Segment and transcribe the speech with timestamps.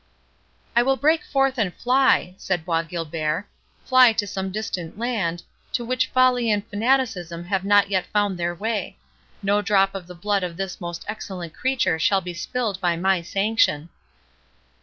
[0.75, 5.43] "I will break forth and fly," said Bois Guilbert—"fly to some distant land,
[5.73, 8.97] to which folly and fanaticism have not yet found their way.
[9.43, 13.21] No drop of the blood of this most excellent creature shall be spilled by my
[13.21, 13.89] sanction."